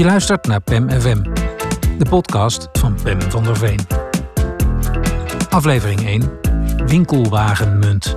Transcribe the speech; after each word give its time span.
Je 0.00 0.06
luistert 0.06 0.46
naar 0.46 0.60
PEM 0.60 0.90
FM, 0.90 1.22
de 1.98 2.06
podcast 2.08 2.68
van 2.72 2.98
Pem 3.02 3.20
van 3.20 3.44
der 3.44 3.56
Veen. 3.56 3.80
Aflevering 5.48 6.00
1: 6.00 6.40
Winkelwagenmunt. 6.86 8.16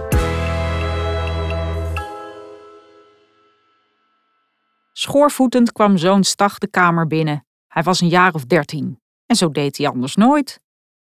Schoorvoetend 4.92 5.72
kwam 5.72 5.98
zoon 5.98 6.24
Stag 6.24 6.58
de 6.58 6.68
kamer 6.68 7.08
binnen. 7.08 7.46
Hij 7.68 7.84
was 7.84 8.02
een 8.02 8.10
jaar 8.10 8.34
of 8.34 8.46
dertien. 8.46 9.00
En 9.26 9.36
zo 9.36 9.52
deed 9.52 9.78
hij 9.78 9.88
anders 9.88 10.16
nooit. 10.16 10.60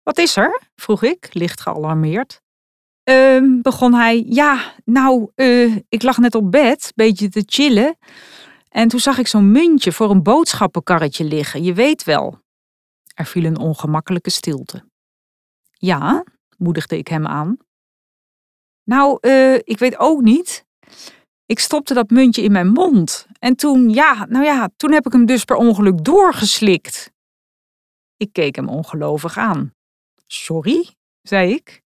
Wat 0.03 0.19
is 0.19 0.37
er? 0.37 0.61
vroeg 0.75 1.03
ik, 1.03 1.29
licht 1.33 1.61
gealarmeerd. 1.61 2.43
Ehm, 3.03 3.61
begon 3.63 3.95
hij. 3.95 4.25
Ja, 4.29 4.73
nou, 4.85 5.31
eh, 5.35 5.77
ik 5.89 6.03
lag 6.03 6.19
net 6.19 6.35
op 6.35 6.51
bed, 6.51 6.93
beetje 6.95 7.29
te 7.29 7.43
chillen. 7.47 7.97
En 8.77 8.89
toen 8.89 9.01
zag 9.01 9.19
ik 9.19 9.27
zo'n 9.27 9.51
muntje 9.51 9.93
voor 9.93 10.11
een 10.11 10.23
boodschappenkarretje 10.23 11.25
liggen, 11.25 11.63
je 11.63 11.75
weet 11.75 12.05
wel. 12.05 12.39
Er 13.15 13.25
viel 13.25 13.45
een 13.45 13.59
ongemakkelijke 13.59 14.31
stilte. 14.31 14.85
Ja, 15.71 16.25
moedigde 16.57 16.99
ik 16.99 17.09
hem 17.09 17.27
aan. 17.27 17.57
Nou, 18.85 19.19
eh, 19.21 19.55
ik 19.55 19.79
weet 19.79 19.99
ook 19.99 20.21
niet. 20.21 20.65
Ik 21.47 21.59
stopte 21.59 21.95
dat 21.95 22.11
muntje 22.11 22.43
in 22.43 22.53
mijn 22.53 22.69
mond. 22.69 23.27
En 23.39 23.57
toen, 23.57 23.91
ja, 23.91 24.27
nou 24.29 24.45
ja, 24.45 24.71
toen 24.77 24.93
heb 24.93 25.07
ik 25.07 25.13
hem 25.13 25.27
dus 25.27 25.45
per 25.45 25.57
ongeluk 25.57 26.05
doorgeslikt. 26.05 27.13
Ik 28.17 28.33
keek 28.33 28.57
hem 28.57 28.69
ongelovig 28.69 29.37
aan. 29.37 29.75
Sorry, 30.27 30.89
zei 31.23 31.53
ik. 31.53 31.83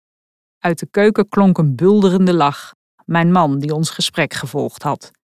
Uit 0.60 0.80
de 0.80 0.88
keuken 0.92 1.30
klonk 1.30 1.58
een 1.58 1.76
bulderende 1.76 2.34
lach. 2.34 2.76
Mijn 3.06 3.32
man, 3.32 3.60
die 3.60 3.74
ons 3.74 3.90
gesprek 3.90 4.34
gevolgd 4.34 4.84
had. 4.84 5.16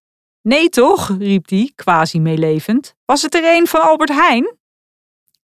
Nee 0.46 0.68
toch, 0.68 1.16
riep 1.18 1.48
hij, 1.48 1.72
quasi 1.74 2.20
meelevend. 2.20 2.94
Was 3.04 3.22
het 3.22 3.34
er 3.34 3.56
een 3.56 3.66
van 3.66 3.80
Albert 3.80 4.10
Heijn? 4.10 4.56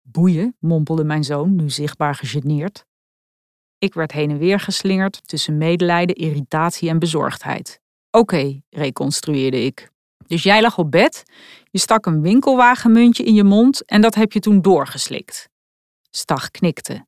Boeien, 0.02 0.56
mompelde 0.58 1.04
mijn 1.04 1.24
zoon, 1.24 1.56
nu 1.56 1.70
zichtbaar 1.70 2.14
gegeneerd. 2.14 2.84
Ik 3.78 3.94
werd 3.94 4.12
heen 4.12 4.30
en 4.30 4.38
weer 4.38 4.60
geslingerd 4.60 5.28
tussen 5.28 5.58
medelijden, 5.58 6.16
irritatie 6.16 6.88
en 6.88 6.98
bezorgdheid. 6.98 7.80
Oké, 8.10 8.60
reconstrueerde 8.70 9.64
ik. 9.64 9.90
Dus 10.26 10.42
jij 10.42 10.60
lag 10.60 10.78
op 10.78 10.90
bed, 10.90 11.22
je 11.70 11.78
stak 11.78 12.06
een 12.06 12.22
winkelwagenmuntje 12.22 13.24
in 13.24 13.34
je 13.34 13.44
mond 13.44 13.84
en 13.84 14.00
dat 14.00 14.14
heb 14.14 14.32
je 14.32 14.40
toen 14.40 14.62
doorgeslikt. 14.62 15.48
Stag 16.10 16.50
knikte. 16.50 17.06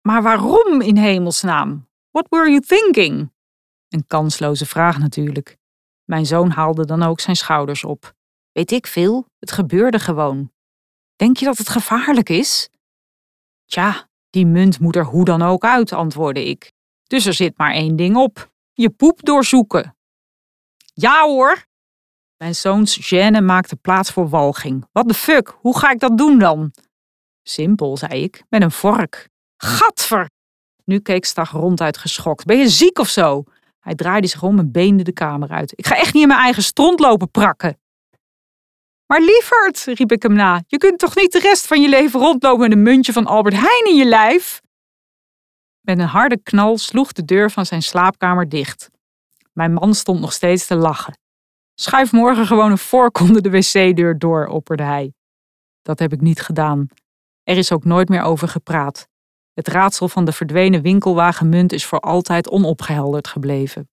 Maar 0.00 0.22
waarom 0.22 0.80
in 0.80 0.96
hemelsnaam? 0.96 1.88
What 2.10 2.26
were 2.28 2.50
you 2.50 2.60
thinking? 2.60 3.32
Een 3.88 4.06
kansloze 4.06 4.66
vraag 4.66 4.98
natuurlijk. 4.98 5.56
Mijn 6.04 6.26
zoon 6.26 6.50
haalde 6.50 6.86
dan 6.86 7.02
ook 7.02 7.20
zijn 7.20 7.36
schouders 7.36 7.84
op. 7.84 8.12
Weet 8.52 8.70
ik 8.70 8.86
veel, 8.86 9.28
het 9.38 9.52
gebeurde 9.52 9.98
gewoon. 9.98 10.52
Denk 11.16 11.36
je 11.36 11.44
dat 11.44 11.58
het 11.58 11.68
gevaarlijk 11.68 12.28
is? 12.28 12.68
Tja, 13.64 14.08
die 14.30 14.46
munt 14.46 14.80
moet 14.80 14.96
er 14.96 15.04
hoe 15.04 15.24
dan 15.24 15.42
ook 15.42 15.64
uit, 15.64 15.92
antwoordde 15.92 16.44
ik. 16.44 16.72
Dus 17.06 17.26
er 17.26 17.34
zit 17.34 17.58
maar 17.58 17.72
één 17.72 17.96
ding 17.96 18.16
op: 18.16 18.52
je 18.72 18.90
poep 18.90 19.22
doorzoeken. 19.22 19.96
Ja 20.94 21.22
hoor! 21.22 21.66
Mijn 22.36 22.54
zoons 22.54 23.14
gêne 23.14 23.42
maakte 23.42 23.76
plaats 23.76 24.10
voor 24.10 24.28
walging. 24.28 24.86
Wat 24.92 25.08
de 25.08 25.14
fuck, 25.14 25.56
hoe 25.60 25.78
ga 25.78 25.90
ik 25.90 26.00
dat 26.00 26.18
doen 26.18 26.38
dan? 26.38 26.72
Simpel, 27.42 27.96
zei 27.96 28.22
ik, 28.22 28.44
met 28.48 28.62
een 28.62 28.70
vork. 28.70 29.28
Gadver! 29.56 30.30
Nu 30.84 30.98
keek 30.98 31.24
Stag 31.24 31.50
ronduit 31.50 31.96
geschokt. 31.96 32.44
Ben 32.44 32.58
je 32.58 32.68
ziek 32.68 32.98
of 32.98 33.08
zo? 33.08 33.44
Hij 33.84 33.94
draaide 33.94 34.26
zich 34.26 34.42
om 34.42 34.58
en 34.58 34.72
beende 34.72 35.02
de 35.02 35.12
kamer 35.12 35.50
uit. 35.50 35.72
Ik 35.76 35.86
ga 35.86 35.96
echt 35.96 36.12
niet 36.12 36.22
in 36.22 36.28
mijn 36.28 36.40
eigen 36.40 36.62
stront 36.62 37.00
lopen 37.00 37.30
prakken. 37.30 37.78
Maar 39.06 39.20
lieverd, 39.20 39.84
riep 39.84 40.12
ik 40.12 40.22
hem 40.22 40.32
na, 40.32 40.62
je 40.66 40.78
kunt 40.78 40.98
toch 40.98 41.16
niet 41.16 41.32
de 41.32 41.38
rest 41.38 41.66
van 41.66 41.80
je 41.80 41.88
leven 41.88 42.20
rondlopen 42.20 42.60
met 42.60 42.72
een 42.72 42.82
muntje 42.82 43.12
van 43.12 43.26
Albert 43.26 43.54
Heijn 43.54 43.84
in 43.86 43.96
je 43.96 44.04
lijf? 44.04 44.60
Met 45.80 45.98
een 45.98 46.06
harde 46.06 46.42
knal 46.42 46.78
sloeg 46.78 47.12
de 47.12 47.24
deur 47.24 47.50
van 47.50 47.66
zijn 47.66 47.82
slaapkamer 47.82 48.48
dicht. 48.48 48.88
Mijn 49.52 49.72
man 49.72 49.94
stond 49.94 50.20
nog 50.20 50.32
steeds 50.32 50.66
te 50.66 50.74
lachen. 50.74 51.18
Schuif 51.74 52.12
morgen 52.12 52.46
gewoon 52.46 52.70
een 52.70 52.78
vork 52.78 53.20
onder 53.20 53.42
de 53.42 53.50
wc-deur 53.50 54.18
door, 54.18 54.46
opperde 54.46 54.82
hij. 54.82 55.12
Dat 55.82 55.98
heb 55.98 56.12
ik 56.12 56.20
niet 56.20 56.40
gedaan. 56.40 56.86
Er 57.42 57.56
is 57.56 57.72
ook 57.72 57.84
nooit 57.84 58.08
meer 58.08 58.22
over 58.22 58.48
gepraat. 58.48 59.08
Het 59.54 59.68
raadsel 59.68 60.08
van 60.08 60.24
de 60.24 60.32
verdwenen 60.32 60.82
winkelwagenmunt 60.82 61.72
is 61.72 61.84
voor 61.84 62.00
altijd 62.00 62.48
onopgehelderd 62.48 63.28
gebleven. 63.28 63.88